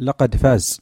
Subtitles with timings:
[0.00, 0.80] لقد فاز.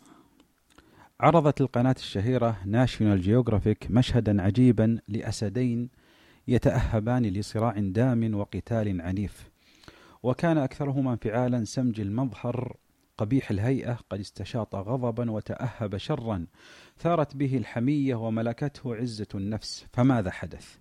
[1.20, 5.88] عرضت القناة الشهيرة ناشيونال جيوغرافيك مشهدا عجيبا لأسدين
[6.48, 9.50] يتأهبان لصراع دام وقتال عنيف.
[10.22, 12.76] وكان أكثرهما انفعالا سمج المظهر
[13.18, 16.46] قبيح الهيئة قد استشاط غضبا وتأهب شرا
[16.98, 19.86] ثارت به الحمية وملكته عزة النفس.
[19.92, 20.76] فماذا حدث؟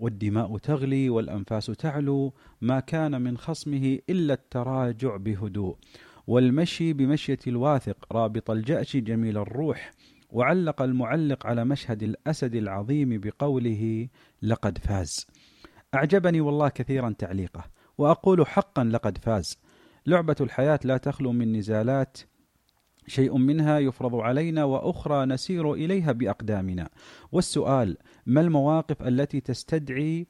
[0.00, 5.76] والدماء تغلي والأنفاس تعلو ما كان من خصمه إلا التراجع بهدوء.
[6.28, 9.90] والمشي بمشية الواثق رابط الجأش جميل الروح
[10.30, 14.08] وعلق المعلق على مشهد الأسد العظيم بقوله
[14.42, 15.26] لقد فاز
[15.94, 17.64] أعجبني والله كثيرا تعليقه
[17.98, 19.58] وأقول حقا لقد فاز
[20.06, 22.18] لعبة الحياة لا تخلو من نزالات
[23.06, 26.88] شيء منها يفرض علينا وأخرى نسير إليها بأقدامنا.
[27.32, 30.26] والسؤال ما المواقف التي تستدعي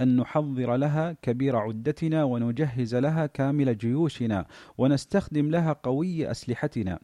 [0.00, 4.46] أن نحضر لها كبير عدتنا ونجهز لها كامل جيوشنا
[4.78, 6.98] ونستخدم لها قوي أسلحتنا.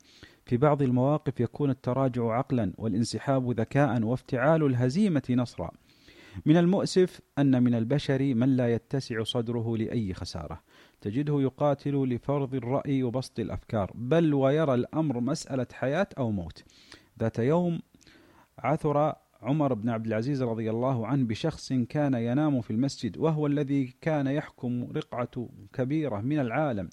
[0.47, 5.71] في بعض المواقف يكون التراجع عقلا والانسحاب ذكاء وافتعال الهزيمة نصرا.
[6.47, 10.61] من المؤسف أن من البشر من لا يتسع صدره لأي خسارة.
[11.01, 16.65] تجده يقاتل لفرض الرأي وبسط الأفكار بل ويرى الأمر مسألة حياة أو موت.
[17.21, 17.81] ذات يوم
[18.59, 23.95] عثر عمر بن عبد العزيز رضي الله عنه بشخص كان ينام في المسجد وهو الذي
[24.01, 26.89] كان يحكم رقعة كبيرة من العالم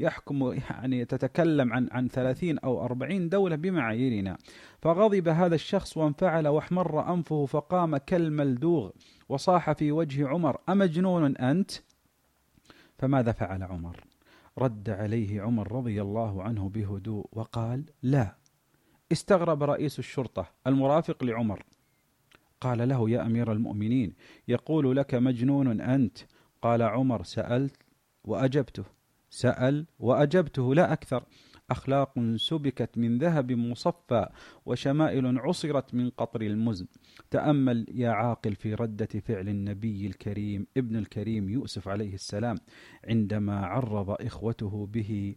[0.00, 4.38] يحكم يعني تتكلم عن عن 30 أو 40 دولة بمعاييرنا
[4.82, 8.90] فغضب هذا الشخص وانفعل واحمر أنفه فقام كالملدوغ
[9.28, 11.70] وصاح في وجه عمر أمجنون أنت؟
[12.98, 14.00] فماذا فعل عمر
[14.58, 18.36] رد عليه عمر رضي الله عنه بهدوء وقال لا
[19.12, 21.64] استغرب رئيس الشرطة المرافق لعمر
[22.60, 24.14] قال له يا أمير المؤمنين
[24.48, 26.18] يقول لك مجنون أنت.
[26.62, 27.76] قال عمر سألت
[28.24, 28.84] وأجبته.
[29.30, 31.24] سأل وأجبته لا أكثر.
[31.70, 34.28] أخلاق سبكت من ذهب مصفى
[34.66, 36.86] وشمائل عصرت من قطر المزن.
[37.30, 42.56] تأمل يا عاقل في ردة فعل النبي الكريم ابن الكريم يوسف عليه السلام
[43.08, 45.34] عندما عرض إخوته به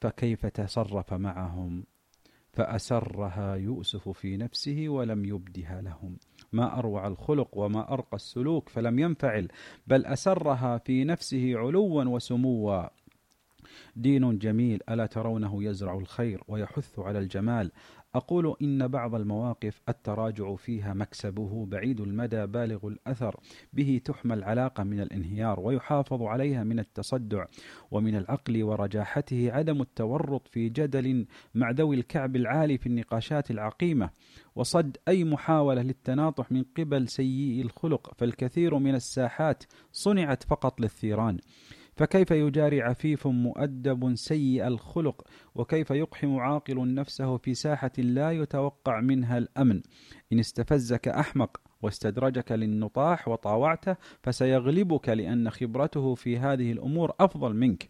[0.00, 1.84] فكيف تصرف معهم؟
[2.52, 6.16] فأسرها يوسف في نفسه ولم يبدها لهم.
[6.52, 9.48] ما أروع الخلق وما أرقى السلوك فلم ينفعل
[9.86, 12.88] بل أسرها في نفسه علوا وسموا
[13.96, 17.70] دين جميل ألا ترونه يزرع الخير ويحث على الجمال؟
[18.14, 23.40] أقول إن بعض المواقف التراجع فيها مكسبه بعيد المدى بالغ الأثر
[23.72, 27.44] به تحمى العلاقة من الانهيار ويحافظ عليها من التصدع
[27.90, 34.10] ومن العقل ورجاحته عدم التورط في جدل مع ذوي الكعب العالي في النقاشات العقيمة.
[34.54, 41.38] وصد أي محاولة للتناطح من قبل سيئي الخلق فالكثير من الساحات صنعت فقط للثيران.
[42.00, 45.22] فكيف يجاري عفيف مؤدب سيء الخلق؟
[45.54, 49.80] وكيف يقحم عاقل نفسه في ساحة لا يتوقع منها الأمن؟
[50.32, 57.88] إن استفزك أحمق واستدرجك للنطاح وطاوعته فسيغلبك لأن خبرته في هذه الأمور أفضل منك.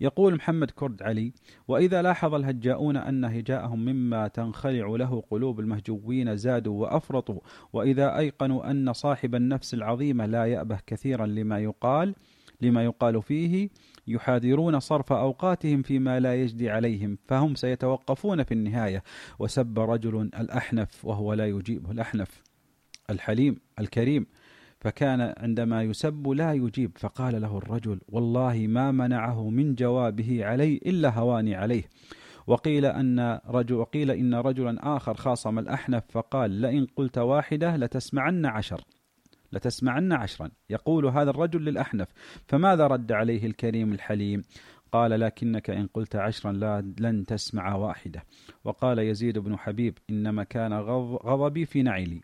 [0.00, 1.32] يقول محمد كرد علي
[1.68, 7.40] وإذا لاحظ الهجاؤون أن هجاءهم مما تنخلع له قلوب المهجوين زادوا وأفرطوا
[7.72, 12.14] وإذا أيقنوا أن صاحب النفس العظيمة لا يأبه كثيرا لما يقال
[12.62, 13.68] لما يقال فيه
[14.06, 19.02] يحاذرون صرف أوقاتهم فيما لا يجدي عليهم فهم سيتوقفون في النهاية.
[19.38, 22.42] وسب رجل الأحنف وهو لا يجيبه الأحنف
[23.10, 24.26] الحليم الكريم
[24.80, 26.92] فكان عندما يسب لا يجيب.
[26.98, 31.84] فقال له الرجل والله ما منعه من جوابه علي إلا هواني عليه.
[32.46, 38.80] وقيل أن رجل وقيل إن رجلا آخر خاصم الأحنف فقال لئن قلت واحدة لتسمعن عشر.
[39.52, 40.50] لتسمعن عشرا.
[40.70, 42.08] يقول هذا الرجل للأحنف
[42.46, 44.42] فماذا رد عليه الكريم الحليم؟
[44.92, 48.22] قال لكنك إن قلت عشرا لا لن تسمع واحدة.
[48.64, 52.20] وقال يزيد بن حبيب إنما كان غضبي في نعلي.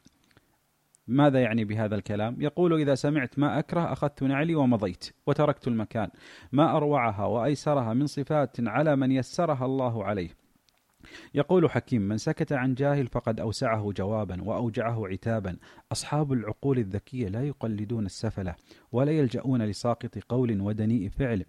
[1.06, 6.08] ماذا يعني بهذا الكلام؟ يقول إذا سمعت ما أكره أخذت نعلي ومضيت وتركت المكان.
[6.52, 10.30] ما أروعها وأيسرها من صفات على من يسرها الله عليه.
[11.34, 15.56] يقول حكيم من سكت عن جاهل فقد أوسعه جوابا وأوجعه عتابا.
[15.92, 18.54] أصحاب العقول الذكية لا يقلدون السفلة
[18.92, 21.44] ولا يلجؤون لساقط قول ودنيء فعل.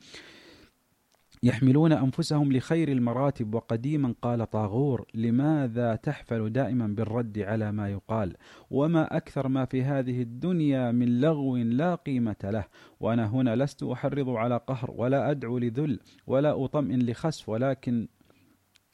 [1.44, 8.36] يحملون أنفسهم لخير المراتب وقديما قال طاغور لماذا تحفل دائما بالرد على ما يقال؟
[8.72, 12.66] وما أكثر ما في هذه الدنيا من لغو لا قيمة له.
[13.00, 18.08] وأنا هنا لست أحرض على قهر ولا أدعو لذل ولا أطمئن لخسف ولكن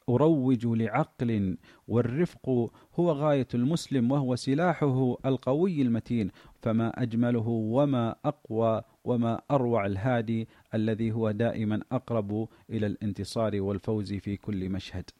[0.08, 1.56] أروج لعقل
[1.88, 6.30] والرفق هو غاية المسلم وهو سلاحه القوي المتين.
[6.62, 14.36] فما أجمله وما أقوى وما أروع الهادي الذي هو دائما أقرب إلى الانتصار والفوز في
[14.36, 15.10] كل مشهد.